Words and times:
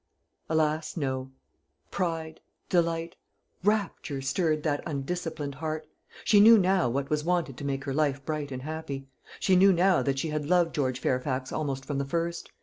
Alas, 0.49 0.97
no; 0.97 1.29
Pride, 1.91 2.41
delight, 2.69 3.15
rapture, 3.63 4.19
stirred 4.19 4.63
that 4.63 4.81
undisciplined 4.83 5.53
heart. 5.53 5.85
She 6.23 6.39
knew 6.39 6.57
now 6.57 6.89
what 6.89 7.11
was 7.11 7.23
wanted 7.23 7.55
to 7.57 7.63
make 7.65 7.83
her 7.83 7.93
life 7.93 8.25
bright 8.25 8.51
and 8.51 8.63
happy; 8.63 9.05
she 9.39 9.55
knew 9.55 9.71
now 9.71 10.01
that 10.01 10.17
she 10.17 10.29
had 10.29 10.47
loved 10.47 10.73
George 10.73 10.99
Fairfax 10.99 11.51
almost 11.51 11.85
from 11.85 11.99
the 11.99 12.05
first. 12.05 12.49